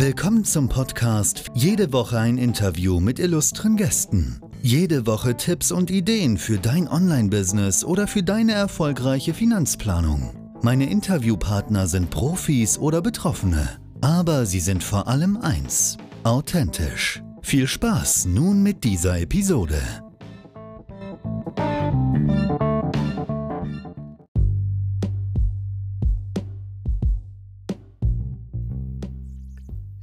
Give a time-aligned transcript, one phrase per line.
[0.00, 4.40] Willkommen zum Podcast Jede Woche ein Interview mit illustren Gästen.
[4.62, 10.52] Jede Woche Tipps und Ideen für dein Online-Business oder für deine erfolgreiche Finanzplanung.
[10.62, 17.20] Meine Interviewpartner sind Profis oder Betroffene, aber sie sind vor allem eins, authentisch.
[17.42, 19.82] Viel Spaß nun mit dieser Episode.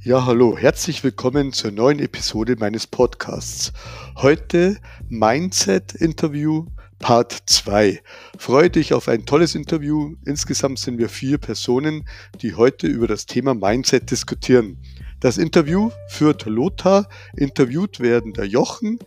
[0.06, 3.72] Ja, hallo, herzlich willkommen zur neuen Episode meines Podcasts.
[4.14, 4.76] Heute
[5.08, 6.66] Mindset Interview
[7.00, 8.00] Part 2.
[8.38, 10.14] Freue dich auf ein tolles Interview.
[10.24, 12.06] Insgesamt sind wir vier Personen,
[12.40, 14.78] die heute über das Thema Mindset diskutieren.
[15.18, 19.00] Das Interview führt Lothar, interviewt werden der Jochen,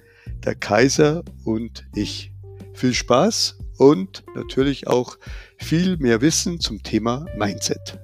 [0.43, 2.33] der Kaiser und ich.
[2.73, 5.17] Viel Spaß und natürlich auch
[5.55, 8.01] viel mehr Wissen zum Thema Mindset.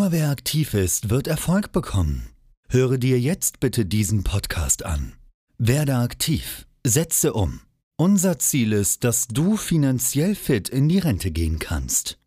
[0.00, 2.30] Nur wer aktiv ist, wird Erfolg bekommen.
[2.70, 5.12] Höre dir jetzt bitte diesen Podcast an.
[5.58, 7.60] Werde aktiv, setze um.
[7.98, 12.18] Unser Ziel ist, dass du finanziell fit in die Rente gehen kannst.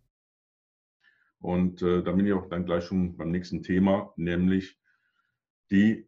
[1.40, 4.78] Und äh, da bin ich auch dann gleich schon beim nächsten Thema, nämlich
[5.72, 6.08] die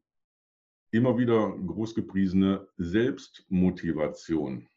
[0.91, 4.67] immer wieder großgepriesene Selbstmotivation.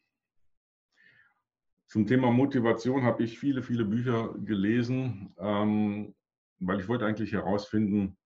[1.85, 5.35] Zum Thema Motivation habe ich viele, viele Bücher gelesen.
[5.37, 6.15] Ähm,
[6.59, 8.17] weil ich wollte eigentlich herausfinden,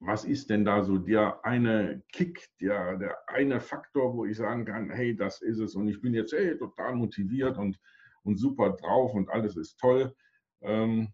[0.00, 4.64] was ist denn da so der eine Kick, der, der eine Faktor, wo ich sagen
[4.64, 7.80] kann, hey, das ist es und ich bin jetzt hey, total motiviert und,
[8.22, 10.14] und super drauf und alles ist toll.
[10.60, 11.12] Ähm,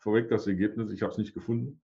[0.00, 1.80] vorweg das Ergebnis, ich habe es nicht gefunden.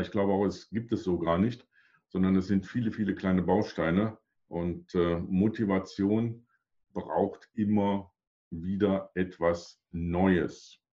[0.00, 1.66] Ich glaube auch, es gibt es so gar nicht,
[2.08, 4.18] sondern es sind viele, viele kleine Bausteine
[4.48, 6.46] und äh, Motivation
[6.92, 8.12] braucht immer
[8.50, 10.83] wieder etwas Neues.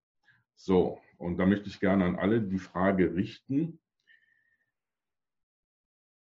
[0.64, 3.80] So, und da möchte ich gerne an alle die Frage richten,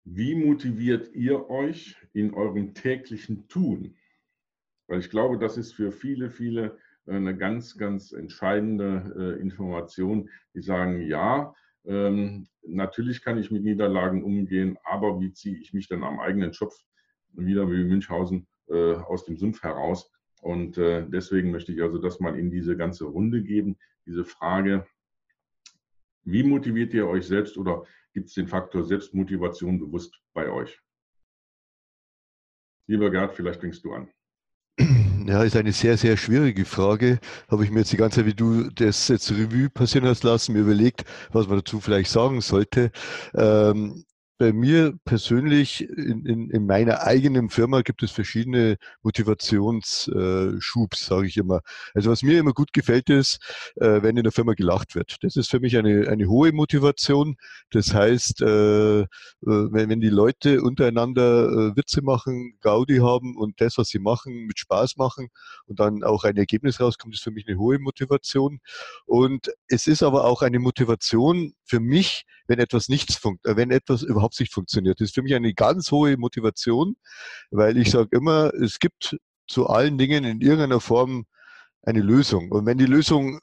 [0.05, 3.97] wie motiviert ihr euch in eurem täglichen Tun?
[4.87, 10.31] Weil ich glaube, das ist für viele, viele äh, eine ganz, ganz entscheidende äh, Information,
[10.55, 11.53] die sagen, ja,
[11.85, 16.55] ähm, natürlich kann ich mit Niederlagen umgehen, aber wie ziehe ich mich dann am eigenen
[16.55, 16.77] Schopf
[17.33, 20.09] wieder wie Münchhausen äh, aus dem Sumpf heraus?
[20.41, 23.77] Und deswegen möchte ich also das mal in diese ganze Runde geben,
[24.07, 24.87] diese Frage,
[26.25, 30.81] wie motiviert ihr euch selbst oder gibt es den Faktor Selbstmotivation bewusst bei euch?
[32.87, 34.11] Lieber Gerd, vielleicht fängst du an.
[35.27, 37.21] Ja, ist eine sehr, sehr schwierige Frage.
[37.49, 40.55] Habe ich mir jetzt die ganze Zeit, wie du das jetzt Revue passieren hast lassen,
[40.55, 42.91] mir überlegt, was man dazu vielleicht sagen sollte.
[43.35, 44.05] Ähm,
[44.41, 51.27] bei mir persönlich in, in, in meiner eigenen Firma gibt es verschiedene Motivationsschubs, äh, sage
[51.27, 51.61] ich immer.
[51.93, 53.39] Also was mir immer gut gefällt ist,
[53.77, 55.19] äh, wenn in der Firma gelacht wird.
[55.21, 57.37] Das ist für mich eine, eine hohe Motivation.
[57.71, 59.07] Das heißt, äh, äh
[59.43, 64.47] wenn, wenn die Leute untereinander äh, Witze machen, Gaudi haben und das, was sie machen,
[64.47, 65.29] mit Spaß machen
[65.67, 68.61] und dann auch ein Ergebnis rauskommt, ist für mich eine hohe Motivation.
[69.05, 74.03] Und es ist aber auch eine Motivation für mich, wenn etwas nichts funktioniert, wenn etwas
[74.03, 75.01] überhaupt überhaupt nicht funktioniert.
[75.01, 76.97] Das ist für mich eine ganz hohe Motivation,
[77.51, 79.17] weil ich sage immer, es gibt
[79.49, 81.27] zu allen Dingen in irgendeiner Form
[81.83, 82.51] eine Lösung.
[82.51, 83.41] Und wenn die Lösung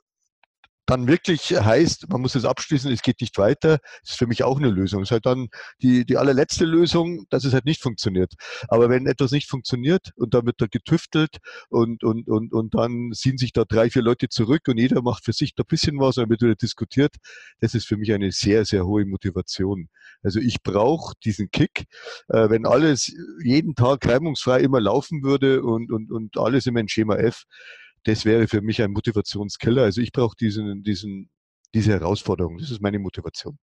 [0.87, 4.57] dann wirklich heißt, man muss es abschließen, es geht nicht weiter, ist für mich auch
[4.57, 5.01] eine Lösung.
[5.01, 5.49] Das ist halt dann
[5.81, 8.33] die, die allerletzte Lösung, dass es halt nicht funktioniert.
[8.69, 11.37] Aber wenn etwas nicht funktioniert und dann wird da getüftelt
[11.69, 15.25] und, und, und, und dann ziehen sich da drei, vier Leute zurück und jeder macht
[15.25, 17.15] für sich da ein bisschen was und dann wird wieder diskutiert,
[17.59, 19.89] das ist für mich eine sehr, sehr hohe Motivation.
[20.23, 21.85] Also ich brauche diesen Kick,
[22.29, 26.87] äh, wenn alles jeden Tag reibungsfrei immer laufen würde und, und, und alles immer in
[26.87, 27.43] Schema F,
[28.07, 29.84] das wäre für mich ein Motivationskiller.
[29.84, 31.29] Also ich brauche diesen, diesen,
[31.73, 32.57] diese Herausforderung.
[32.57, 33.59] Das ist meine Motivation.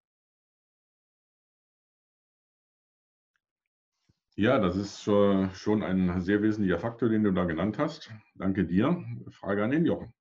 [4.36, 8.10] Ja, das ist schon ein sehr wesentlicher Faktor, den du da genannt hast.
[8.34, 9.03] Danke dir.
[9.30, 10.13] Frage an den Jochen.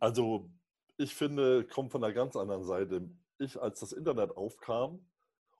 [0.00, 0.50] Also,
[0.96, 3.08] ich finde, kommt von einer ganz anderen Seite.
[3.38, 5.06] Ich, als das Internet aufkam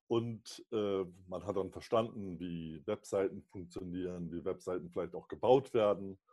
[0.09, 6.15] und äh, man hat dann verstanden, wie Webseiten funktionieren, wie Webseiten vielleicht auch gebaut werden,
[6.15, 6.28] äh,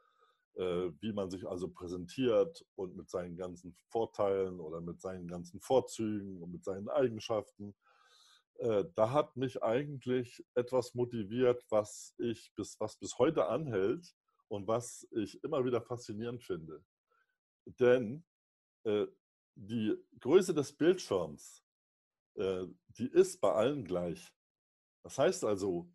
[0.57, 6.42] wie man sich also präsentiert und mit seinen ganzen Vorteilen oder mit seinen ganzen Vorzügen
[6.42, 7.75] und mit seinen Eigenschaften.
[8.60, 14.16] Äh, da hat mich eigentlich etwas motiviert, was ich bis, was bis heute anhält
[14.48, 16.84] und was ich immer wieder faszinierend finde.
[17.66, 18.24] Denn
[18.86, 19.08] äh,
[19.56, 21.62] die Größe des Bildschirms,
[22.38, 24.34] die ist bei allen gleich.
[25.04, 25.90] Das heißt also,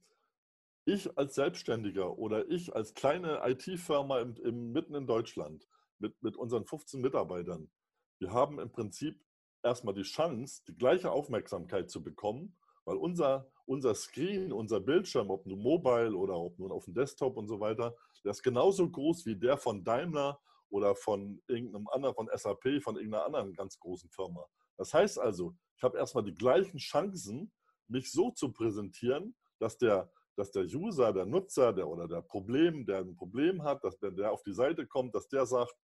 [0.85, 5.69] ich als Selbstständiger oder ich als kleine IT-Firma im, im, mitten in Deutschland
[5.99, 7.71] mit, mit unseren 15 Mitarbeitern,
[8.19, 9.23] wir haben im Prinzip
[9.63, 15.47] erstmal die Chance, die gleiche Aufmerksamkeit zu bekommen, weil unser, unser Screen, unser Bildschirm, ob
[15.47, 17.95] nun mobile oder ob nun auf dem Desktop und so weiter,
[18.25, 20.41] der ist genauso groß wie der von Daimler
[20.71, 24.47] oder von irgendeinem anderen, von SAP, von irgendeiner anderen ganz großen Firma.
[24.77, 27.53] Das heißt also, ich habe erstmal die gleichen Chancen,
[27.89, 30.11] mich so zu präsentieren, dass der,
[30.41, 34.17] dass der User, der Nutzer der, oder der Problem, der ein Problem hat, dass wenn
[34.17, 35.75] der auf die Seite kommt, dass der sagt,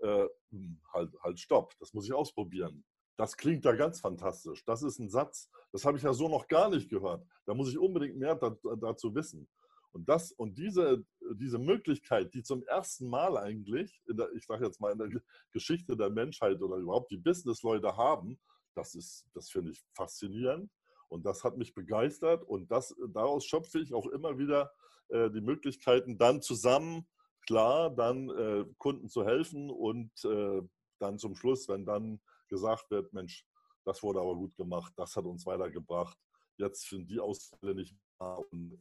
[0.00, 2.84] äh, hm, halt, halt stopp, das muss ich ausprobieren.
[3.16, 4.64] Das klingt ja ganz fantastisch.
[4.64, 7.24] Das ist ein Satz, das habe ich ja so noch gar nicht gehört.
[7.46, 9.48] Da muss ich unbedingt mehr dazu wissen.
[9.92, 11.04] Und, das, und diese,
[11.34, 15.20] diese Möglichkeit, die zum ersten Mal eigentlich, der, ich sage jetzt mal in der
[15.52, 18.40] Geschichte der Menschheit oder überhaupt die Businessleute haben,
[18.74, 20.70] das das finde ich faszinierend.
[21.10, 22.44] Und das hat mich begeistert.
[22.44, 24.72] Und das, daraus schöpfe ich auch immer wieder
[25.08, 27.06] äh, die Möglichkeiten, dann zusammen,
[27.46, 30.62] klar, dann äh, Kunden zu helfen und äh,
[30.98, 33.46] dann zum Schluss, wenn dann gesagt wird, Mensch,
[33.84, 36.16] das wurde aber gut gemacht, das hat uns weitergebracht.
[36.58, 38.78] Jetzt sind die Ausfälle nicht da und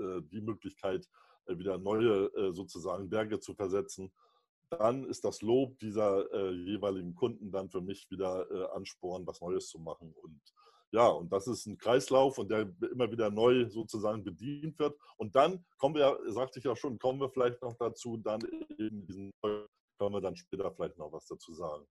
[0.00, 1.06] äh, die Möglichkeit,
[1.46, 4.12] äh, wieder neue äh, sozusagen Berge zu versetzen,
[4.70, 9.40] dann ist das Lob dieser äh, jeweiligen Kunden dann für mich wieder äh, Ansporn, was
[9.40, 10.12] Neues zu machen.
[10.22, 10.40] Und
[10.90, 14.98] ja, und das ist ein Kreislauf und der immer wieder neu sozusagen bedient wird.
[15.16, 18.40] Und dann kommen wir, sagte ich ja schon, kommen wir vielleicht noch dazu, dann
[18.78, 21.84] in diesen, können wir dann später vielleicht noch was dazu sagen.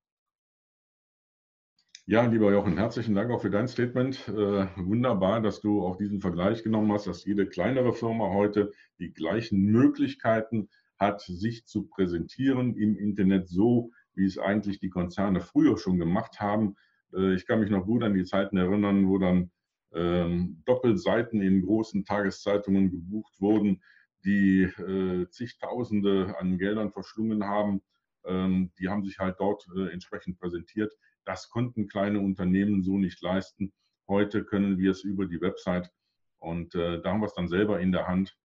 [2.09, 4.29] Ja, lieber Jochen, herzlichen Dank auch für dein Statement.
[4.29, 9.13] Äh, wunderbar, dass du auch diesen Vergleich genommen hast, dass jede kleinere Firma heute die
[9.13, 15.77] gleichen Möglichkeiten hat, sich zu präsentieren im Internet, so wie es eigentlich die Konzerne früher
[15.77, 16.77] schon gemacht haben.
[17.13, 19.51] Äh, ich kann mich noch gut an die Zeiten erinnern, wo dann
[19.93, 23.81] ähm, Doppelseiten in großen Tageszeitungen gebucht wurden,
[24.25, 27.81] die äh, zigtausende an Geldern verschlungen haben.
[28.25, 30.91] Ähm, die haben sich halt dort äh, entsprechend präsentiert.
[31.25, 33.73] Das konnten kleine Unternehmen so nicht leisten.
[34.07, 35.91] Heute können wir es über die Website
[36.39, 38.37] und äh, da haben wir es dann selber in der Hand,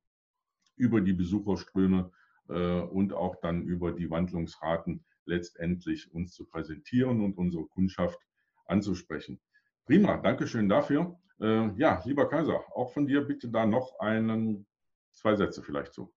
[0.76, 2.10] über die Besucherströme
[2.48, 8.18] äh, und auch dann über die Wandlungsraten letztendlich uns zu präsentieren und unsere Kundschaft
[8.66, 9.40] anzusprechen.
[9.86, 11.18] Prima, Dankeschön dafür.
[11.40, 14.66] Äh, ja, lieber Kaiser, auch von dir bitte da noch einen,
[15.12, 16.14] zwei Sätze vielleicht zu.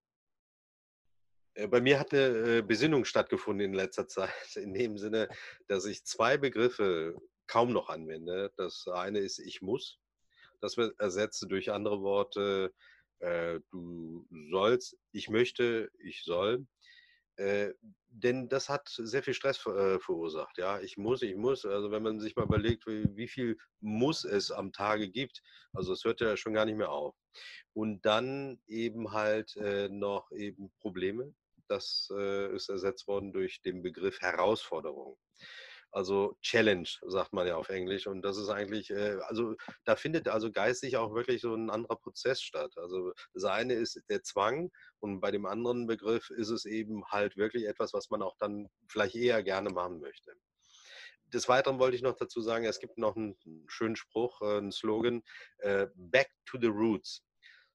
[1.56, 5.28] Äh, bei mir hat eine äh, Besinnung stattgefunden in letzter Zeit, in dem Sinne,
[5.68, 7.16] dass ich zwei Begriffe
[7.48, 8.52] kaum noch anwende.
[8.58, 10.00] Das eine ist ich muss.
[10.62, 12.74] Das wird ersetzt durch andere Worte.
[13.20, 16.66] Äh, du sollst, ich möchte, ich soll.
[17.38, 17.74] Äh,
[18.08, 20.58] denn das hat sehr viel Stress ver äh, verursacht.
[20.58, 21.66] Ja, ich muss, ich muss.
[21.66, 25.42] Also wenn man sich mal überlegt, wie, wie viel muss es am Tage gibt,
[25.74, 27.16] also es hört ja schon gar nicht mehr auf.
[27.74, 31.34] Und dann eben halt äh, noch eben Probleme,
[31.68, 35.18] das äh, ist ersetzt worden durch den Begriff Herausforderung.
[35.96, 38.06] Also Challenge, sagt man ja auf Englisch.
[38.06, 39.56] Und das ist eigentlich, äh, also
[39.86, 42.74] da findet also geistig auch wirklich so ein anderer Prozess statt.
[42.76, 47.38] Also das eine ist der Zwang und bei dem anderen Begriff ist es eben halt
[47.38, 50.34] wirklich etwas, was man auch dann vielleicht eher gerne machen möchte.
[51.28, 53.38] Des Weiteren wollte ich noch dazu sagen, es gibt noch einen
[53.68, 55.24] schönen Spruch, äh, einen Slogan,
[55.60, 57.24] äh, Back to the Roots.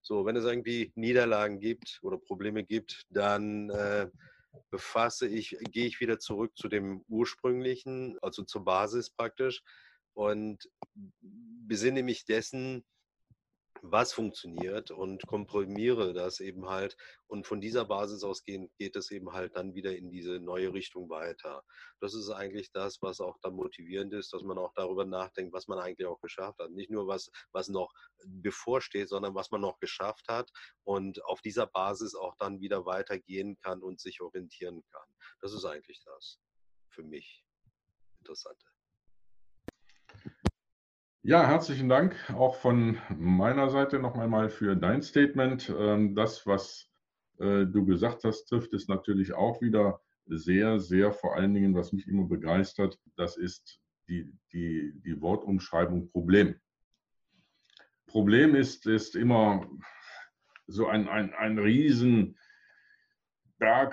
[0.03, 4.11] So, wenn es irgendwie Niederlagen gibt oder Probleme gibt, dann äh,
[4.71, 9.63] befasse ich, gehe ich wieder zurück zu dem ursprünglichen, also zur Basis praktisch
[10.15, 10.69] und
[11.23, 12.85] besinne mich dessen,
[13.83, 16.97] was funktioniert und komprimiere das eben halt.
[17.27, 21.09] Und von dieser Basis ausgehend geht es eben halt dann wieder in diese neue Richtung
[21.11, 21.63] weiter.
[22.01, 25.69] Das ist eigentlich das, was auch dann motivierend ist, dass man auch darüber nachdenkt, was
[25.69, 26.71] man eigentlich auch geschafft hat.
[26.71, 27.93] Nicht nur was, was noch
[28.25, 30.51] bevorsteht, sondern was man noch geschafft hat
[30.85, 35.09] und auf dieser Basis auch dann wieder weitergehen kann und sich orientieren kann.
[35.41, 36.39] Das ist eigentlich das
[36.89, 37.45] für mich
[38.21, 38.70] Interessante.
[41.23, 45.71] Ja, herzlichen Dank auch von meiner Seite noch einmal für dein Statement.
[45.79, 46.89] Ähm, das, was
[47.39, 51.93] äh, du gesagt hast, trifft es natürlich auch wieder sehr, sehr vor allen Dingen, was
[51.93, 56.59] mich immer begeistert, das ist die, die, die Wortumschreibung Problem.
[58.07, 59.69] Problem ist, ist immer
[60.69, 62.35] so ein, ein, ein Riesenberg,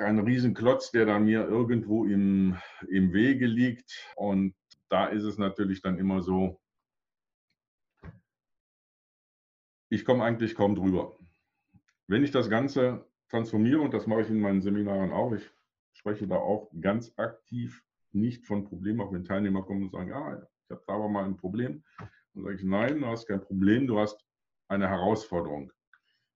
[0.02, 2.58] ein Riesenklotz, der da mir irgendwo im,
[2.88, 3.92] im Wege liegt.
[4.16, 4.56] Und
[4.88, 6.62] da ist es natürlich dann immer so,
[9.90, 11.18] ich komme eigentlich kaum drüber.
[12.08, 15.50] Wenn ich das Ganze transformiere, und das mache ich in meinen Seminaren auch, ich
[15.94, 20.42] spreche da auch ganz aktiv nicht von Problemen, auch wenn Teilnehmer kommen und sagen, ja,
[20.64, 21.84] ich habe da aber mal ein Problem.
[22.34, 24.24] Dann sage ich, nein, du hast kein Problem, du hast
[24.68, 25.72] eine Herausforderung.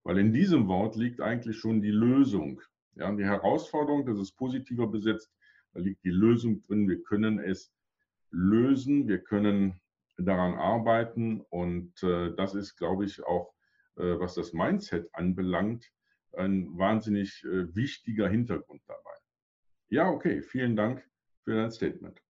[0.04, 2.62] Weil in diesem Wort liegt eigentlich schon die Lösung.
[2.96, 5.32] Ja, die Herausforderung, das ist positiver besetzt,
[5.74, 6.90] da liegt die Lösung drin.
[6.90, 7.74] Wir können es
[8.32, 9.81] lösen, wir können
[10.24, 13.54] daran arbeiten und äh, das ist, glaube ich, auch,
[13.98, 15.92] äh, was das Mindset anbelangt,
[16.34, 19.12] ein wahnsinnig äh, wichtiger Hintergrund dabei.
[19.90, 21.06] Ja, okay, vielen Dank
[21.44, 22.22] für dein Statement.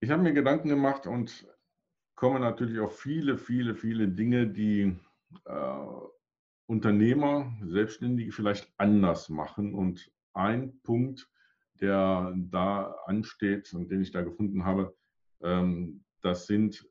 [0.00, 1.46] Ich habe mir Gedanken gemacht und
[2.14, 4.96] komme natürlich auf viele, viele, viele Dinge, die
[5.46, 5.86] äh,
[6.66, 9.74] Unternehmer, Selbstständige vielleicht anders machen.
[9.74, 11.30] Und ein Punkt,
[11.80, 14.96] der da ansteht und den ich da gefunden habe,
[15.42, 16.86] ähm, das sind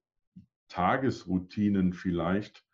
[0.73, 2.65] Tagesroutinen vielleicht,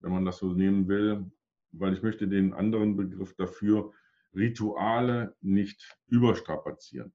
[0.00, 1.30] wenn man das so nehmen will,
[1.72, 3.92] weil ich möchte den anderen Begriff dafür
[4.34, 7.12] Rituale nicht überstrapazieren.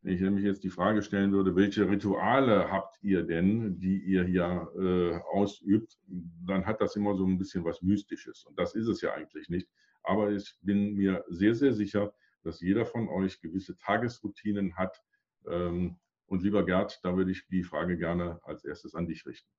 [0.00, 4.24] Wenn ich nämlich jetzt die Frage stellen würde, welche Rituale habt ihr denn, die ihr
[4.24, 8.44] hier äh, ausübt, dann hat das immer so ein bisschen was Mystisches.
[8.44, 9.68] Und das ist es ja eigentlich nicht.
[10.02, 15.02] Aber ich bin mir sehr, sehr sicher, dass jeder von euch gewisse Tagesroutinen hat.
[15.46, 19.50] Ähm, und lieber Gerd, da würde ich die Frage gerne als erstes an dich richten.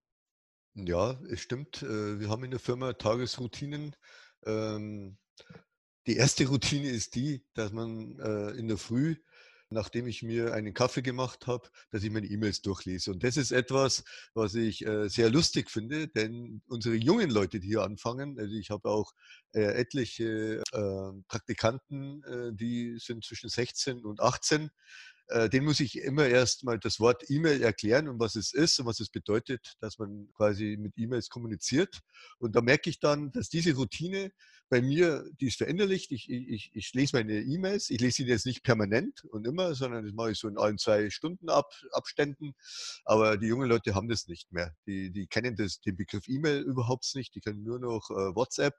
[0.76, 1.84] Ja, es stimmt.
[1.84, 3.96] Äh, wir haben in der Firma Tagesroutinen.
[4.46, 5.18] Ähm,
[6.06, 9.16] die erste Routine ist die, dass man äh, in der Früh
[9.72, 13.12] nachdem ich mir einen Kaffee gemacht habe, dass ich meine E-Mails durchlese.
[13.12, 14.04] Und das ist etwas,
[14.36, 18.70] was ich äh, sehr lustig finde, denn unsere jungen Leute, die hier anfangen, also ich
[18.70, 19.12] habe auch
[19.54, 20.62] etliche
[21.28, 22.22] Praktikanten,
[22.56, 24.70] die sind zwischen 16 und 18, äh,
[25.52, 28.86] den muss ich immer erst mal das Wort E-Mail erklären und was es ist und
[28.86, 32.02] was es bedeutet, dass man quasi mit E-Mails kommuniziert.
[32.38, 34.32] Und da merke ich dann, dass diese Routine
[34.70, 36.12] bei mir, die ist veränderlich.
[36.12, 37.90] Ich, ich, ich lese meine E-Mails.
[37.90, 40.78] Ich lese sie jetzt nicht permanent und immer, sondern das mache ich so in allen
[40.78, 42.56] zwei Stunden Ab, Abständen.
[43.04, 44.76] Aber die jungen Leute haben das nicht mehr.
[44.88, 47.36] Die, die kennen das, den Begriff E-Mail überhaupt nicht.
[47.36, 48.76] Die kennen nur noch äh, WhatsApp.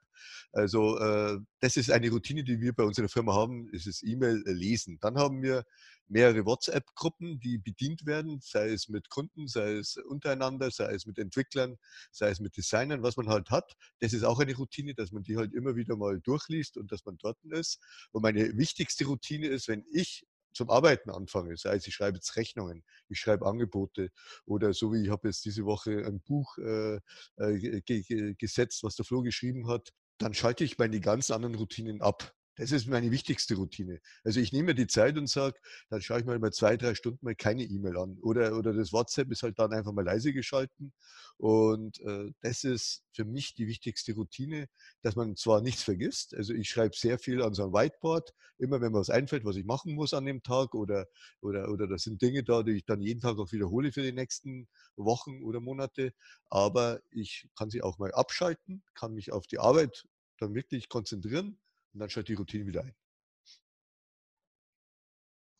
[0.51, 4.43] Also äh, das ist eine Routine, die wir bei unserer Firma haben, ist das E-Mail
[4.45, 4.97] lesen.
[4.99, 5.63] Dann haben wir
[6.07, 11.17] mehrere WhatsApp-Gruppen, die bedient werden, sei es mit Kunden, sei es untereinander, sei es mit
[11.17, 11.77] Entwicklern,
[12.11, 13.73] sei es mit Designern, was man halt hat.
[13.99, 17.05] Das ist auch eine Routine, dass man die halt immer wieder mal durchliest und dass
[17.05, 17.79] man dort ist.
[18.11, 21.55] Und meine wichtigste Routine ist, wenn ich zum Arbeiten anfange.
[21.55, 24.09] Sei es, ich schreibe jetzt Rechnungen, ich schreibe Angebote
[24.45, 26.99] oder so wie ich habe jetzt diese Woche ein Buch äh,
[27.37, 32.33] äh, gesetzt, was der Flo geschrieben hat, dann schalte ich meine ganz anderen Routinen ab.
[32.57, 34.01] Das ist meine wichtigste Routine.
[34.23, 35.59] Also ich nehme mir die Zeit und sage,
[35.89, 38.17] dann schaue ich mal über zwei, drei Stunden mal keine E-Mail an.
[38.21, 40.91] Oder, oder das WhatsApp ist halt dann einfach mal leise geschalten.
[41.37, 44.67] Und äh, das ist für mich die wichtigste Routine,
[45.03, 46.33] dass man zwar nichts vergisst.
[46.33, 49.55] Also ich schreibe sehr viel an so einem Whiteboard, immer wenn mir was einfällt, was
[49.55, 50.73] ich machen muss an dem Tag.
[50.73, 51.05] Oder,
[51.41, 54.13] oder, oder das sind Dinge da, die ich dann jeden Tag auch wiederhole für die
[54.13, 56.11] nächsten Wochen oder Monate.
[56.49, 60.07] Aber ich kann sie auch mal abschalten, kann mich auf die Arbeit
[60.39, 61.59] dann wirklich konzentrieren
[61.93, 62.95] und dann schaltet die Routine wieder ein.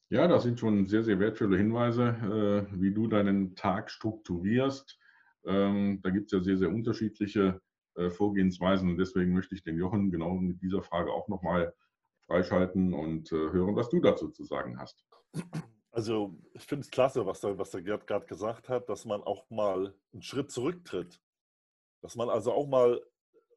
[0.10, 4.98] Ja, das sind schon sehr, sehr wertvolle Hinweise, äh, wie du deinen Tag strukturierst.
[5.46, 7.62] Ähm, da gibt es ja sehr, sehr unterschiedliche
[7.96, 11.74] äh, Vorgehensweisen und deswegen möchte ich den Jochen genau mit dieser Frage auch nochmal
[12.28, 15.06] freischalten und äh, hören, was du dazu zu sagen hast.
[15.92, 19.24] Also ich finde es klasse, was der, was der Gerd gerade gesagt hat, dass man
[19.24, 21.20] auch mal einen Schritt zurücktritt.
[22.02, 23.02] Dass man also auch mal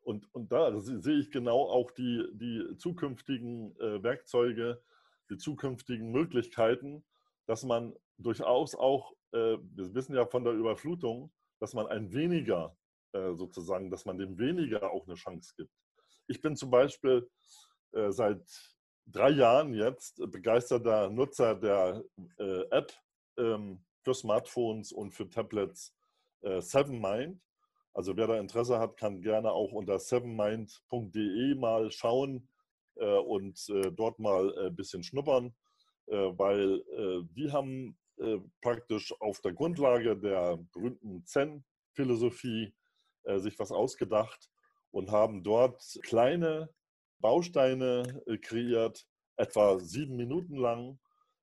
[0.03, 4.83] und, und da sehe ich genau auch die, die zukünftigen äh, Werkzeuge,
[5.31, 7.05] die zukünftigen Möglichkeiten,
[7.47, 12.77] dass man durchaus auch, äh, wir wissen ja von der Überflutung, dass man ein weniger
[13.13, 15.73] äh, sozusagen, dass man dem weniger auch eine Chance gibt.
[16.27, 17.29] Ich bin zum Beispiel
[18.11, 18.45] seit
[19.05, 22.05] drei Jahren jetzt begeisterter Nutzer der
[22.71, 22.93] App
[23.37, 25.95] ähm, für Smartphones und für Tablets
[26.43, 27.41] äh, SevenMind.
[27.93, 32.49] Also wer da Interesse hat, kann gerne auch unter sevenmind.de mal schauen
[32.97, 35.55] äh, und äh, dort mal ein äh, bisschen schnuppern,
[36.07, 42.75] äh, weil äh, die haben äh, praktisch auf der Grundlage der berühmten Zen-Philosophie
[43.37, 44.49] sich was ausgedacht
[44.93, 46.71] und haben dort kleine
[47.19, 49.07] Bausteine kreiert,
[49.37, 50.99] etwa sieben Minuten lang,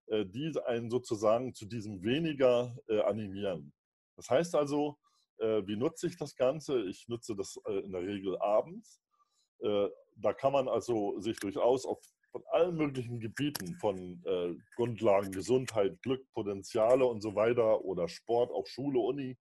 [0.09, 2.75] die einen sozusagen zu diesem weniger
[3.05, 3.73] animieren.
[4.15, 5.06] Das heißt also, äh,
[5.39, 6.83] wie nutze ich das Ganze?
[6.83, 9.01] Ich nutze das äh, in der Regel abends.
[9.59, 11.99] Äh, da kann man also sich durchaus auf
[12.31, 14.21] von allen möglichen Gebieten, von
[14.75, 19.37] Grundlagen Gesundheit, Glück, Potenziale und so weiter oder Sport, auch Schule, Uni,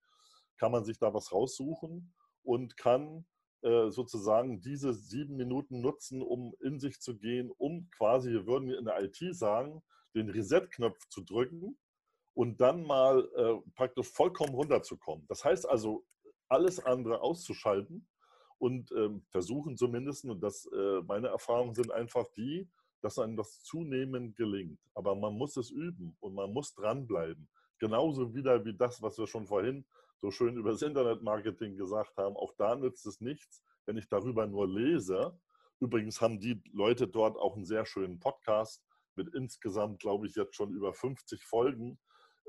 [0.57, 3.27] kann man sich da was raussuchen und kann
[3.61, 8.85] sozusagen diese sieben Minuten nutzen, um in sich zu gehen, um quasi, wir würden in
[8.85, 9.83] der IT sagen,
[10.15, 11.77] den Reset-Knopf zu drücken
[12.37, 15.25] und dann mal äh, praktisch vollkommen runterzukommen.
[15.27, 16.05] Das heißt also,
[16.49, 18.07] alles andere auszuschalten
[18.59, 22.69] und ähm, versuchen zumindest, und das, äh, meine Erfahrungen sind einfach die,
[23.01, 24.79] dass einem das zunehmend gelingt.
[24.93, 27.49] Aber man muss es üben und man muss dranbleiben.
[27.79, 29.87] Genauso wieder wie das, was wir schon vorhin
[30.19, 32.37] so schön über das Internetmarketing gesagt haben.
[32.37, 35.39] Auch da nützt es nichts, wenn ich darüber nur lese.
[35.81, 40.55] Übrigens haben die Leute dort auch einen sehr schönen Podcast mit insgesamt, glaube ich, jetzt
[40.55, 41.99] schon über 50 Folgen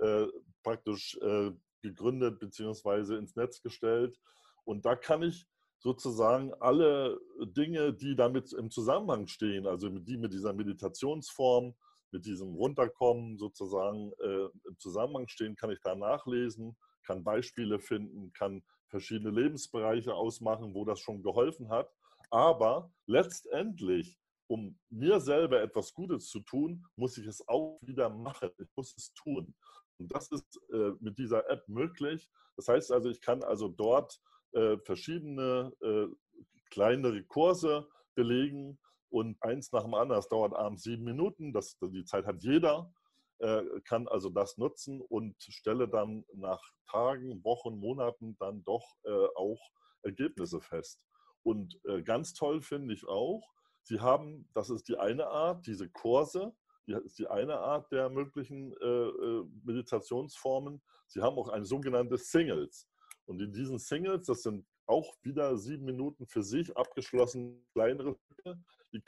[0.01, 0.27] äh,
[0.63, 1.51] praktisch äh,
[1.81, 3.17] gegründet bzw.
[3.17, 4.19] ins Netz gestellt.
[4.65, 5.47] Und da kann ich
[5.79, 11.75] sozusagen alle Dinge, die damit im Zusammenhang stehen, also die mit dieser Meditationsform,
[12.11, 18.31] mit diesem Runterkommen sozusagen äh, im Zusammenhang stehen, kann ich da nachlesen, kann Beispiele finden,
[18.33, 21.89] kann verschiedene Lebensbereiche ausmachen, wo das schon geholfen hat.
[22.29, 28.49] Aber letztendlich, um mir selber etwas Gutes zu tun, muss ich es auch wieder machen.
[28.57, 29.53] Ich muss es tun.
[29.99, 32.29] Und das ist äh, mit dieser App möglich.
[32.55, 34.19] Das heißt also, ich kann also dort
[34.53, 36.07] äh, verschiedene äh,
[36.69, 40.19] kleinere Kurse belegen und eins nach dem anderen.
[40.19, 41.53] Das dauert abends sieben Minuten.
[41.53, 42.91] Das, die Zeit hat jeder,
[43.39, 49.27] äh, kann also das nutzen und stelle dann nach Tagen, Wochen, Monaten dann doch äh,
[49.35, 49.59] auch
[50.03, 51.01] Ergebnisse fest.
[51.43, 53.47] Und äh, ganz toll finde ich auch,
[53.83, 56.53] Sie haben, das ist die eine Art, diese Kurse,
[56.87, 60.81] ist die eine Art der möglichen äh, Meditationsformen.
[61.07, 62.87] Sie haben auch ein sogenanntes Singles.
[63.25, 68.57] Und in diesen Singles, das sind auch wieder sieben Minuten für sich abgeschlossen, kleinere Stücke,
[68.93, 69.01] die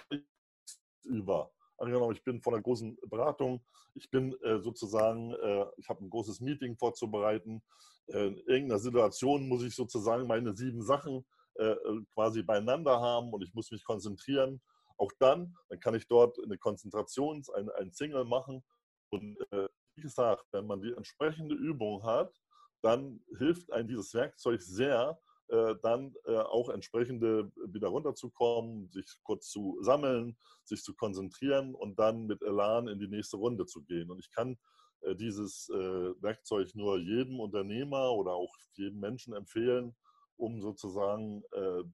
[1.06, 1.52] über.
[1.78, 3.64] Angenommen, ich bin von einer großen Beratung,
[3.96, 7.64] ich bin äh, sozusagen, äh, ich habe ein großes Meeting vorzubereiten.
[8.08, 13.32] Äh, in irgendeiner Situation muss ich sozusagen meine sieben Sachen äh, äh, quasi beieinander haben
[13.34, 14.62] und ich muss mich konzentrieren.
[15.00, 18.64] Auch dann, dann kann ich dort eine Konzentrations-, ein, ein Single machen.
[19.10, 22.38] Und äh, wie gesagt, wenn man die entsprechende Übung hat,
[22.82, 29.50] dann hilft einem dieses Werkzeug sehr, äh, dann äh, auch entsprechende wieder runterzukommen, sich kurz
[29.50, 34.12] zu sammeln, sich zu konzentrieren und dann mit Elan in die nächste Runde zu gehen.
[34.12, 34.58] Und ich kann
[35.02, 39.96] äh, dieses Werkzeug nur jedem Unternehmer oder auch jedem Menschen empfehlen,
[40.36, 41.44] um sozusagen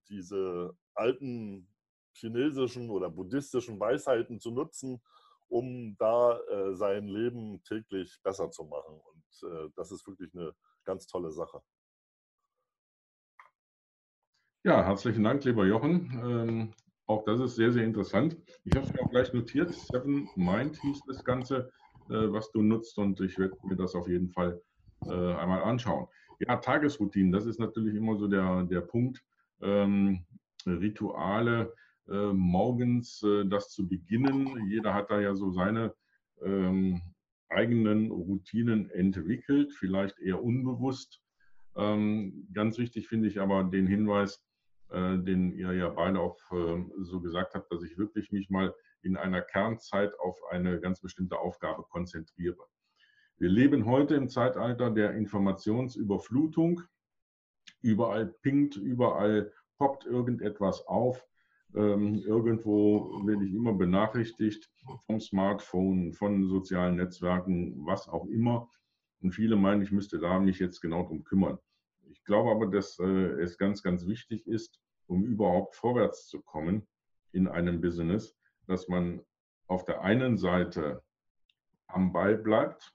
[0.10, 1.68] diese alten
[2.15, 5.01] chinesischen oder buddhistischen Weisheiten zu nutzen,
[5.47, 6.39] um da
[6.73, 8.99] sein Leben täglich besser zu machen.
[8.99, 10.54] Und das ist wirklich eine
[10.86, 11.62] ganz tolle Sache.
[14.63, 16.19] Ja, herzlichen Dank, lieber Jochen.
[16.25, 16.73] Ähm,
[17.06, 18.36] auch das ist sehr, sehr interessant.
[18.63, 19.71] Ich habe es mir auch gleich notiert.
[19.71, 21.71] Seven Mind hieß das Ganze,
[22.10, 24.60] äh, was du nutzt und ich werde mir das auf jeden Fall
[25.06, 26.08] äh, einmal anschauen.
[26.39, 29.23] Ja, Tagesroutinen, das ist natürlich immer so der, der Punkt.
[29.62, 30.25] Ähm,
[30.65, 31.71] Rituale,
[32.10, 34.70] äh, morgens äh, das zu beginnen.
[34.70, 35.94] Jeder hat da ja so seine
[36.41, 37.02] ähm,
[37.50, 41.22] eigenen Routinen entwickelt, vielleicht eher unbewusst.
[41.76, 44.44] Ähm, ganz wichtig finde ich aber den Hinweis,
[44.89, 48.74] äh, den ihr ja beide auch äh, so gesagt habt, dass ich wirklich mich mal
[49.02, 52.65] in einer Kernzeit auf eine ganz bestimmte Aufgabe konzentriere.
[53.38, 56.82] Wir leben heute im Zeitalter der Informationsüberflutung.
[57.82, 61.26] Überall pinkt, überall poppt irgendetwas auf.
[61.76, 64.70] Ähm, irgendwo werde ich immer benachrichtigt
[65.06, 68.70] vom Smartphone, von sozialen Netzwerken, was auch immer.
[69.22, 71.58] Und viele meinen, ich müsste da mich jetzt genau drum kümmern.
[72.10, 76.88] Ich glaube aber, dass äh, es ganz, ganz wichtig ist, um überhaupt vorwärts zu kommen
[77.34, 79.22] in einem Business, dass man
[79.68, 81.04] auf der einen Seite
[81.88, 82.94] am Ball bleibt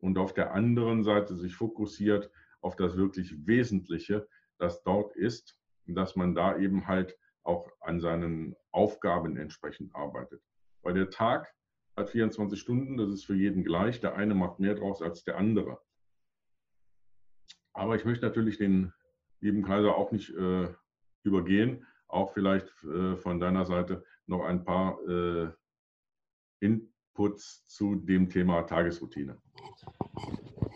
[0.00, 6.14] und auf der anderen Seite sich fokussiert auf das wirklich Wesentliche, das dort ist, dass
[6.14, 7.16] man da eben halt
[7.48, 10.42] auch an seinen Aufgaben entsprechend arbeitet.
[10.82, 11.52] Weil der Tag
[11.96, 14.00] hat 24 Stunden, das ist für jeden gleich.
[14.00, 15.80] Der eine macht mehr draus als der andere.
[17.72, 18.92] Aber ich möchte natürlich den
[19.40, 20.68] lieben Kaiser auch nicht äh,
[21.22, 21.86] übergehen.
[22.06, 25.50] Auch vielleicht äh, von deiner Seite noch ein paar äh,
[26.60, 29.40] Inputs zu dem Thema Tagesroutine.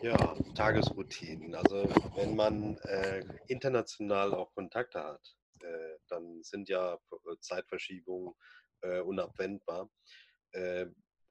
[0.02, 1.54] Ja, Tagesroutinen.
[1.54, 8.34] Also wenn man äh, international auch Kontakte hat, äh, dann sind ja äh, Zeitverschiebungen
[8.82, 9.88] äh, unabwendbar.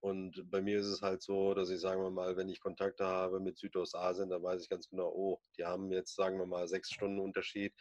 [0.01, 3.05] Und bei mir ist es halt so, dass ich, sagen wir mal, wenn ich Kontakte
[3.05, 6.67] habe mit Südostasien, dann weiß ich ganz genau, oh, die haben jetzt, sagen wir mal,
[6.67, 7.71] sechs Stunden Unterschied,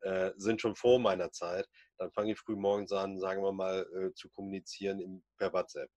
[0.00, 1.68] äh, sind schon vor meiner Zeit.
[1.98, 5.90] Dann fange ich früh morgens an, sagen wir mal, äh, zu kommunizieren im, per WhatsApp.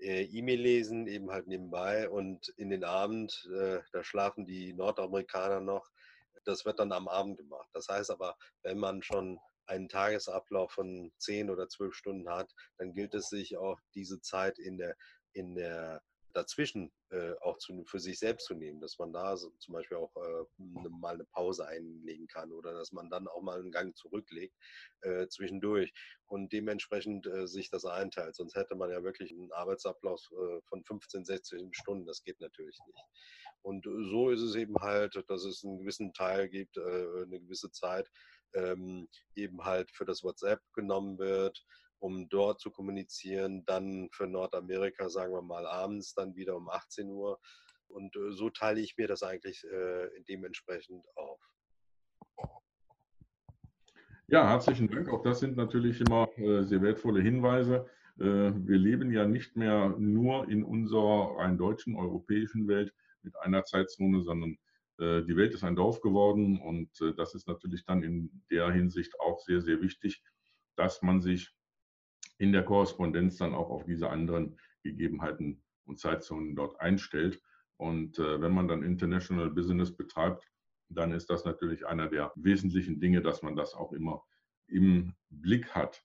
[0.00, 5.88] Äh, E-Mail lesen eben halt nebenbei und in den Abend, da schlafen die Nordamerikaner noch,
[6.48, 7.68] das wird dann am Abend gemacht.
[7.72, 12.94] Das heißt aber, wenn man schon einen Tagesablauf von zehn oder zwölf Stunden hat, dann
[12.94, 14.96] gilt es sich auch diese Zeit in der,
[15.34, 19.50] in der dazwischen äh, auch zu, für sich selbst zu nehmen, dass man da so,
[19.58, 23.42] zum Beispiel auch äh, ne, mal eine Pause einlegen kann oder dass man dann auch
[23.42, 24.54] mal einen Gang zurücklegt
[25.00, 25.92] äh, zwischendurch
[26.26, 28.36] und dementsprechend äh, sich das einteilt.
[28.36, 32.06] Sonst hätte man ja wirklich einen Arbeitsablauf äh, von 15, 16 Stunden.
[32.06, 33.04] Das geht natürlich nicht.
[33.68, 37.70] Und so ist es eben halt, dass es einen gewissen Teil gibt, äh, eine gewisse
[37.70, 38.10] Zeit
[38.54, 41.62] ähm, eben halt für das WhatsApp genommen wird
[42.00, 43.64] um dort zu kommunizieren.
[43.66, 47.38] Dann für Nordamerika, sagen wir mal, abends dann wieder um 18 Uhr.
[47.88, 51.40] Und äh, so teile ich mir das eigentlich äh, dementsprechend auf.
[54.28, 55.08] Ja, herzlichen Dank.
[55.08, 57.86] Auch das sind natürlich immer äh, sehr wertvolle Hinweise.
[58.18, 62.92] Äh, wir leben ja nicht mehr nur in unserer rein deutschen, europäischen Welt
[63.28, 64.56] mit einer Zeitzone, sondern
[64.98, 68.70] äh, die Welt ist ein Dorf geworden und äh, das ist natürlich dann in der
[68.72, 70.22] Hinsicht auch sehr, sehr wichtig,
[70.76, 71.54] dass man sich
[72.38, 77.42] in der Korrespondenz dann auch auf diese anderen Gegebenheiten und Zeitzonen dort einstellt.
[77.76, 80.44] Und äh, wenn man dann International Business betreibt,
[80.88, 84.24] dann ist das natürlich einer der wesentlichen Dinge, dass man das auch immer
[84.68, 86.02] im Blick hat.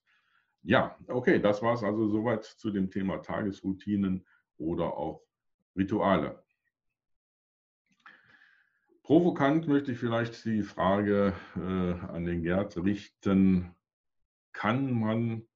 [0.62, 4.26] Ja, okay, das war es also soweit zu dem Thema Tagesroutinen
[4.58, 5.22] oder auch
[5.76, 6.43] Rituale.
[9.04, 13.74] Provokant möchte ich vielleicht die Frage äh, an den Gerd richten,
[14.54, 15.46] kann man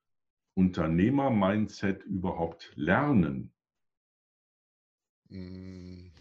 [0.54, 3.50] Unternehmer-Mindset überhaupt lernen?
[5.30, 6.12] Hm.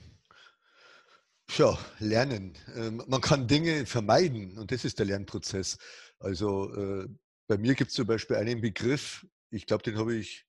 [1.48, 2.54] Tja, lernen.
[2.76, 5.78] Ähm, man kann Dinge vermeiden und das ist der Lernprozess.
[6.20, 7.10] Also äh,
[7.48, 10.47] bei mir gibt es zum Beispiel einen Begriff, ich glaube, den habe ich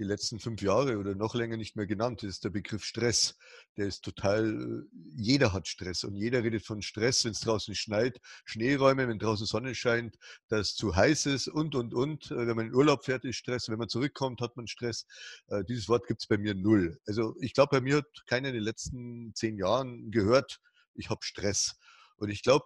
[0.00, 2.22] die letzten fünf Jahre oder noch länger nicht mehr genannt.
[2.22, 3.36] Ist der Begriff Stress.
[3.76, 7.74] Der ist total, äh, jeder hat Stress und jeder redet von Stress, wenn es draußen
[7.74, 10.16] schneit, Schneeräume, wenn draußen Sonne scheint,
[10.48, 12.30] dass es zu heiß ist und, und, und.
[12.30, 13.68] Äh, wenn man in Urlaub fährt, ist Stress.
[13.68, 15.06] Wenn man zurückkommt, hat man Stress.
[15.48, 16.98] Äh, dieses Wort gibt es bei mir null.
[17.06, 20.60] Also ich glaube, bei mir hat keiner in den letzten zehn Jahren gehört,
[20.94, 21.78] ich habe Stress.
[22.16, 22.64] Und ich glaube,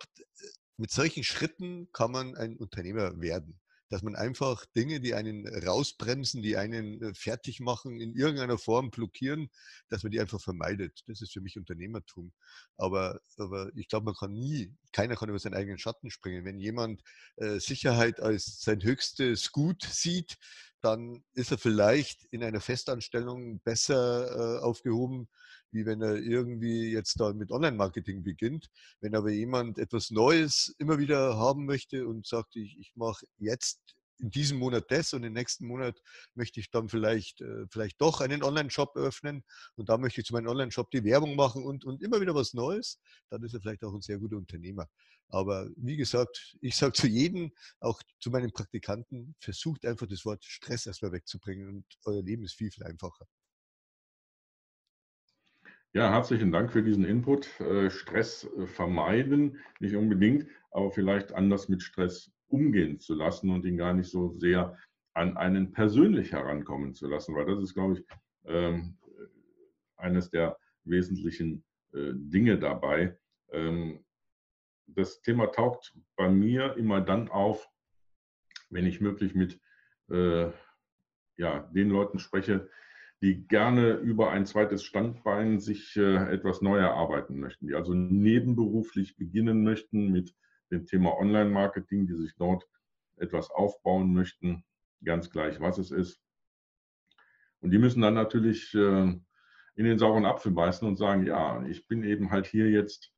[0.77, 3.61] mit solchen Schritten kann man ein Unternehmer werden
[3.95, 8.91] dass man einfach Dinge, die einen rausbremsen, die einen äh, fertig machen, in irgendeiner Form
[8.91, 9.51] blockieren,
[9.89, 11.05] dass man die einfach vermeidet.
[11.07, 12.33] Das ist für mich Unternehmertum.
[12.77, 16.45] Aber, aber ich glaube, man kann nie, keiner kann über seinen eigenen Schatten springen.
[16.45, 17.03] Wenn jemand
[17.37, 20.39] äh, Sicherheit als sein höchstes Gut sieht,
[20.81, 25.29] dann ist er vielleicht in einer Festanstellung besser äh, aufgehoben,
[25.75, 28.71] wie wenn er irgendwie jetzt da mit Online-Marketing beginnt.
[29.01, 33.81] Wenn aber jemand etwas Neues immer wieder haben möchte und sagt, ich, ich mache jetzt
[34.21, 36.01] in diesem Monat das und im nächsten Monat
[36.35, 40.33] möchte ich dann vielleicht, äh, vielleicht doch einen Online-Shop öffnen und da möchte ich zu
[40.33, 43.83] meinem Online-Shop die Werbung machen und, und immer wieder was Neues, dann ist er vielleicht
[43.83, 44.89] auch ein sehr guter Unternehmer.
[45.29, 50.45] Aber wie gesagt, ich sage zu jedem, auch zu meinen Praktikanten, versucht einfach das Wort
[50.45, 53.27] Stress erstmal wegzubringen und euer Leben ist viel, viel einfacher.
[55.97, 57.61] Ja, herzlichen Dank für diesen Input.
[57.61, 63.65] Äh, Stress äh, vermeiden, nicht unbedingt, aber vielleicht anders mit Stress umgehen zu lassen und
[63.65, 64.77] ihn gar nicht so sehr
[65.13, 68.05] an einen persönlich herankommen zu lassen, weil das ist, glaube ich,
[68.45, 68.99] ähm,
[69.97, 73.17] eines der wesentlichen äh, Dinge dabei.
[73.53, 74.05] Ähm,
[74.89, 77.71] das Thema taucht bei mir immer dann auf,
[78.69, 79.61] wenn ich wirklich mit
[81.37, 82.69] ja, den Leuten spreche,
[83.25, 89.17] die gerne über ein zweites Standbein sich äh, etwas neu erarbeiten möchten, die also nebenberuflich
[89.17, 90.35] beginnen möchten mit
[90.71, 92.69] dem Thema Online-Marketing, die sich dort
[93.17, 94.63] etwas aufbauen möchten,
[95.03, 96.21] ganz gleich, was es ist.
[97.61, 99.19] Und die müssen dann natürlich äh,
[99.77, 103.11] in den sauren Apfel beißen und sagen, ja, ich bin eben halt hier jetzt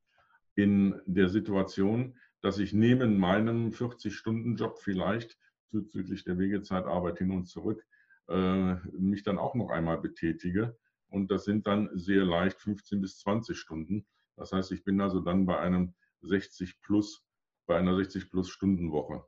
[0.54, 5.36] in der Situation, dass ich neben meinem 40-Stunden-Job vielleicht
[5.72, 7.84] zuzüglich der Wegezeitarbeit hin und zurück
[8.28, 10.76] mich dann auch noch einmal betätige.
[11.08, 14.06] Und das sind dann sehr leicht 15 bis 20 Stunden.
[14.36, 17.24] Das heißt, ich bin also dann bei einem 60 plus,
[17.66, 19.24] bei einer 60 plus Stundenwoche.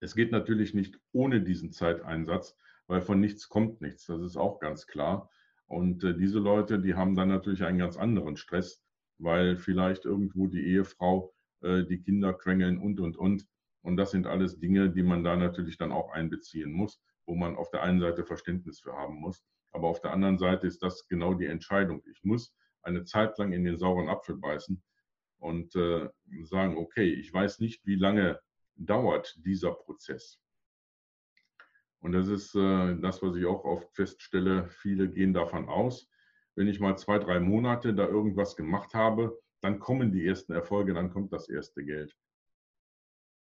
[0.00, 4.06] Es geht natürlich nicht ohne diesen Zeiteinsatz, weil von nichts kommt nichts.
[4.06, 5.30] Das ist auch ganz klar.
[5.66, 8.82] Und äh, diese Leute, die haben dann natürlich einen ganz anderen Stress,
[9.18, 13.46] weil vielleicht irgendwo die Ehefrau, äh, die Kinder quengeln und, und, und.
[13.82, 17.56] Und das sind alles Dinge, die man da natürlich dann auch einbeziehen muss wo man
[17.56, 19.44] auf der einen Seite Verständnis für haben muss.
[19.72, 22.02] Aber auf der anderen Seite ist das genau die Entscheidung.
[22.10, 24.82] Ich muss eine Zeit lang in den sauren Apfel beißen
[25.36, 26.08] und äh,
[26.44, 28.40] sagen, okay, ich weiß nicht, wie lange
[28.76, 30.40] dauert dieser Prozess.
[32.00, 34.68] Und das ist äh, das, was ich auch oft feststelle.
[34.70, 36.08] Viele gehen davon aus,
[36.54, 40.94] wenn ich mal zwei, drei Monate da irgendwas gemacht habe, dann kommen die ersten Erfolge,
[40.94, 42.16] dann kommt das erste Geld.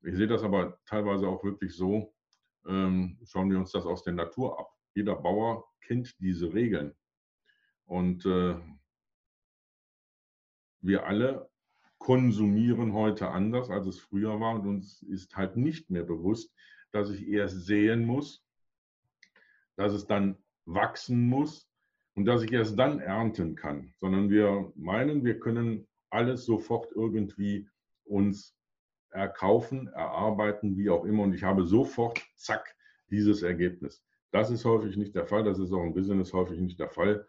[0.02, 2.12] Ich sehe das aber teilweise auch wirklich so,
[2.66, 4.72] ähm, schauen wir uns das aus der Natur ab.
[4.94, 6.94] Jeder Bauer kennt diese Regeln.
[7.84, 8.56] Und äh,
[10.80, 11.50] wir alle
[11.98, 14.54] konsumieren heute anders, als es früher war.
[14.54, 16.52] Und uns ist halt nicht mehr bewusst,
[16.90, 18.44] dass ich erst säen muss,
[19.76, 21.68] dass es dann wachsen muss
[22.14, 27.68] und dass ich erst dann ernten kann, sondern wir meinen, wir können alles sofort irgendwie
[28.04, 28.54] uns
[29.12, 31.22] erkaufen, erarbeiten, wie auch immer.
[31.22, 32.74] Und ich habe sofort, zack,
[33.10, 34.04] dieses Ergebnis.
[34.30, 35.44] Das ist häufig nicht der Fall.
[35.44, 37.26] Das ist auch im Business häufig nicht der Fall.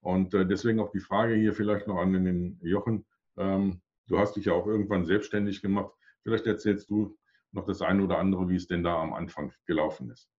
[0.00, 3.04] Und äh, deswegen auch die Frage hier vielleicht noch an den Jochen.
[3.36, 5.92] Ähm, du hast dich ja auch irgendwann selbstständig gemacht.
[6.22, 7.18] Vielleicht erzählst du
[7.52, 10.30] noch das eine oder andere, wie es denn da am Anfang gelaufen ist.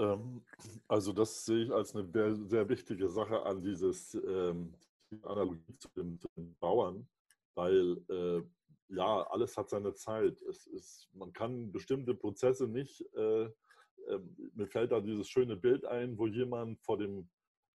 [0.00, 0.42] Ähm,
[0.86, 4.74] also das sehe ich als eine sehr wichtige Sache an dieses ähm,
[5.22, 6.18] Analogie zu den,
[6.60, 7.08] Bauern,
[7.54, 8.42] weil äh,
[8.88, 10.40] ja, alles hat seine Zeit.
[10.42, 14.18] Es ist, man kann bestimmte Prozesse nicht, äh, äh,
[14.54, 17.28] mir fällt da dieses schöne Bild ein, wo jemand vor dem,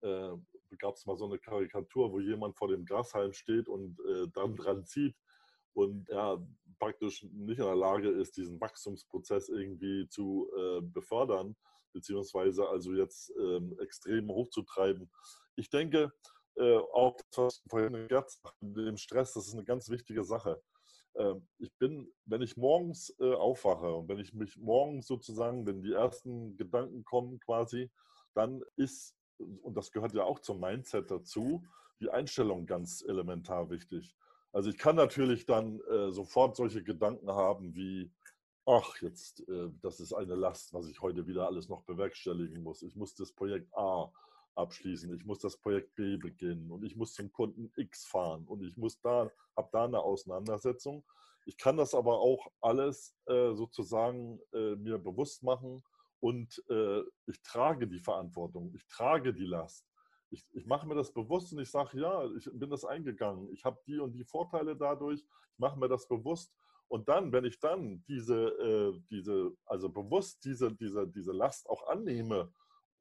[0.03, 0.33] äh,
[0.79, 4.57] gab es mal so eine Karikatur, wo jemand vor dem Grashalm steht und äh, dann
[4.57, 5.16] dran zieht
[5.75, 6.42] und ja,
[6.79, 11.57] praktisch nicht in der Lage ist, diesen Wachstumsprozess irgendwie zu äh, befördern
[11.92, 15.11] beziehungsweise also jetzt ähm, extrem hochzutreiben.
[15.57, 16.12] Ich denke,
[16.57, 20.62] äh, auch was vorhin Gerz dem Stress, das ist eine ganz wichtige Sache.
[21.16, 25.83] Ähm, ich bin, wenn ich morgens äh, aufwache und wenn ich mich morgens sozusagen, wenn
[25.83, 27.90] die ersten Gedanken kommen quasi,
[28.35, 31.62] dann ist, und das gehört ja auch zum Mindset dazu,
[32.01, 34.14] die Einstellung ganz elementar wichtig.
[34.53, 38.11] Also ich kann natürlich dann äh, sofort solche Gedanken haben wie,
[38.66, 42.83] ach, jetzt, äh, das ist eine Last, was ich heute wieder alles noch bewerkstelligen muss.
[42.83, 44.12] Ich muss das Projekt A
[44.55, 48.62] abschließen, ich muss das Projekt B beginnen und ich muss zum Kunden X fahren und
[48.62, 51.05] ich muss da, habe da eine Auseinandersetzung.
[51.45, 55.83] Ich kann das aber auch alles äh, sozusagen äh, mir bewusst machen
[56.21, 59.87] und äh, ich trage die Verantwortung, ich trage die Last.
[60.31, 63.53] Ich, ich mache mir das bewusst und ich sage, ja, ich bin das eingegangen.
[63.53, 65.21] Ich habe die und die Vorteile dadurch.
[65.21, 66.55] Ich mache mir das bewusst
[66.93, 71.88] und dann, wenn ich dann diese, äh, diese also bewusst diese, diese, diese Last auch
[71.88, 72.53] annehme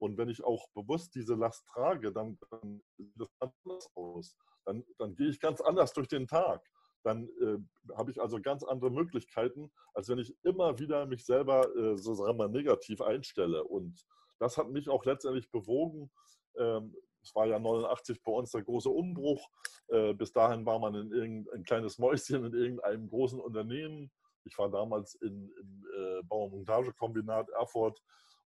[0.01, 4.35] und wenn ich auch bewusst diese Last trage, dann, dann sieht das anders aus.
[4.65, 6.67] Dann, dann gehe ich ganz anders durch den Tag.
[7.03, 7.57] Dann äh,
[7.95, 12.15] habe ich also ganz andere Möglichkeiten, als wenn ich immer wieder mich selber äh, so
[12.15, 13.63] sagen wir mal negativ einstelle.
[13.63, 14.03] Und
[14.39, 16.11] das hat mich auch letztendlich bewogen,
[16.57, 19.47] ähm, es war ja 89 bei uns der große Umbruch.
[19.89, 24.11] Äh, bis dahin war man in irgendein kleines Mäuschen in irgendeinem großen Unternehmen.
[24.45, 28.01] Ich war damals in, im äh, Bau- und Montagekombinat Erfurt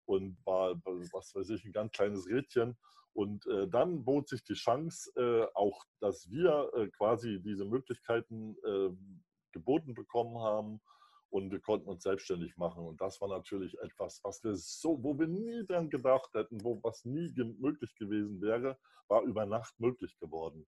[0.05, 2.77] und war, was weiß ich, ein ganz kleines Rädchen.
[3.13, 8.55] Und äh, dann bot sich die Chance, äh, auch, dass wir äh, quasi diese Möglichkeiten
[8.65, 8.89] äh,
[9.53, 10.81] geboten bekommen haben
[11.35, 12.85] und wir konnten uns selbstständig machen.
[12.85, 16.81] Und das war natürlich etwas, was wir so, wo wir nie dran gedacht hätten, wo
[16.81, 18.77] was nie möglich gewesen wäre,
[19.09, 20.65] war über Nacht möglich geworden.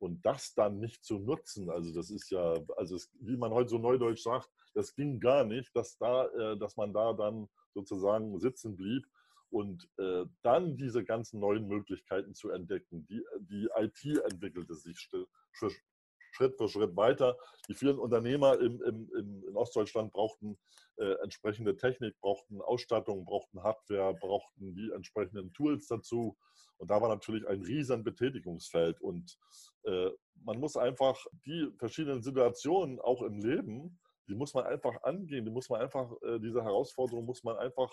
[0.00, 3.68] Und das dann nicht zu nutzen, also das ist ja, also es, wie man heute
[3.70, 8.40] so neudeutsch sagt, das ging gar nicht, dass da, äh, dass man da dann sozusagen
[8.40, 9.06] sitzen blieb
[9.50, 13.06] und äh, dann diese ganzen neuen Möglichkeiten zu entdecken.
[13.06, 15.08] Die, die IT entwickelte sich
[16.32, 17.36] Schritt für Schritt weiter.
[17.68, 20.58] Die vielen Unternehmer im, im, im, in Ostdeutschland brauchten
[20.96, 26.36] äh, entsprechende Technik, brauchten Ausstattung, brauchten Hardware, brauchten die entsprechenden Tools dazu.
[26.78, 29.00] Und da war natürlich ein riesen Betätigungsfeld.
[29.00, 29.36] Und
[29.84, 30.10] äh,
[30.44, 35.50] man muss einfach die verschiedenen Situationen auch im Leben, die muss man einfach angehen, die
[35.50, 37.90] muss man einfach, äh, diese Herausforderung muss man einfach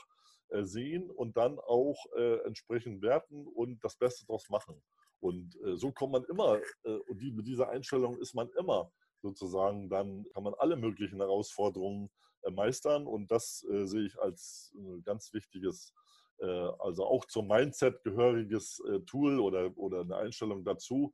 [0.50, 4.82] äh, sehen und dann auch äh, entsprechend werten und das Beste daraus machen.
[5.26, 8.92] Und äh, so kommt man immer, äh, und die, mit dieser Einstellung ist man immer
[9.24, 12.12] sozusagen, dann kann man alle möglichen Herausforderungen
[12.44, 13.08] äh, meistern.
[13.08, 15.96] Und das äh, sehe ich als äh, ganz wichtiges,
[16.38, 16.46] äh,
[16.78, 21.14] also auch zum Mindset gehöriges Tool oder, oder eine Einstellung dazu.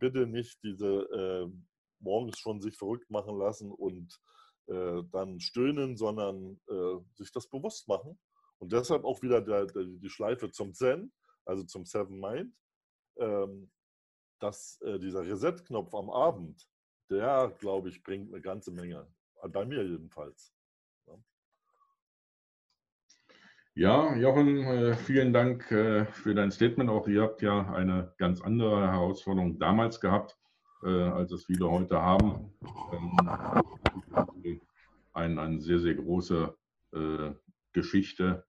[0.00, 1.06] bitte nicht diese
[2.00, 4.18] morgens schon sich verrückt machen lassen und
[4.66, 6.58] dann stöhnen, sondern
[7.14, 8.18] sich das bewusst machen.
[8.58, 11.12] Und deshalb auch wieder der, der, die Schleife zum Zen,
[11.44, 12.54] also zum Seven Mind
[14.38, 16.68] dass äh, dieser Reset-Knopf am Abend,
[17.10, 19.06] der, glaube ich, bringt eine ganze Menge.
[19.50, 20.52] Bei mir jedenfalls.
[23.74, 26.90] Ja, Jochen, äh, vielen Dank äh, für dein Statement.
[26.90, 30.36] Auch ihr habt ja eine ganz andere Herausforderung damals gehabt,
[30.80, 32.56] als es viele heute haben.
[32.92, 33.16] Ähm,
[35.12, 36.56] eine, eine sehr, sehr große
[37.72, 38.46] Geschichte.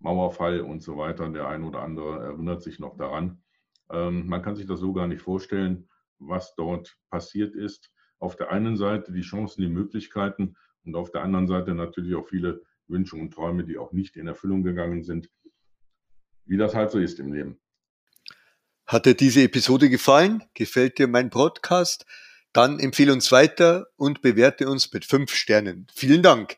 [0.00, 1.28] Mauerfall und so weiter.
[1.30, 3.42] Der eine oder andere erinnert sich noch daran.
[3.90, 7.90] Ähm, man kann sich das so gar nicht vorstellen, was dort passiert ist.
[8.18, 12.26] Auf der einen Seite die Chancen, die Möglichkeiten und auf der anderen Seite natürlich auch
[12.26, 15.30] viele Wünsche und Träume, die auch nicht in Erfüllung gegangen sind.
[16.46, 17.58] Wie das halt so ist im Leben.
[18.86, 20.44] Hat dir diese Episode gefallen?
[20.52, 22.04] Gefällt dir mein Podcast?
[22.52, 25.86] Dann empfehle uns weiter und bewerte uns mit fünf Sternen.
[25.94, 26.56] Vielen Dank.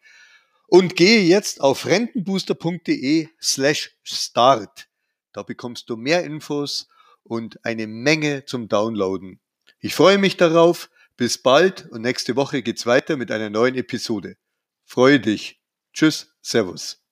[0.66, 4.88] Und gehe jetzt auf rentenbooster.de slash start.
[5.32, 6.88] Da bekommst du mehr Infos
[7.22, 9.40] und eine Menge zum Downloaden.
[9.80, 10.90] Ich freue mich darauf.
[11.16, 14.36] Bis bald und nächste Woche geht's weiter mit einer neuen Episode.
[14.84, 15.60] Freue dich.
[15.94, 17.05] Tschüss, Servus.